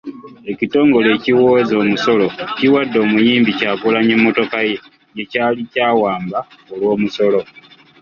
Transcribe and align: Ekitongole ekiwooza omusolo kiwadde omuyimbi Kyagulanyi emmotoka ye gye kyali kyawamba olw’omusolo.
Ekitongole 0.51 1.07
ekiwooza 1.17 1.73
omusolo 1.83 2.25
kiwadde 2.57 2.97
omuyimbi 3.05 3.51
Kyagulanyi 3.59 4.11
emmotoka 4.17 4.57
ye 4.69 4.75
gye 5.15 5.23
kyali 5.31 5.61
kyawamba 5.71 6.39
olw’omusolo. 6.71 7.41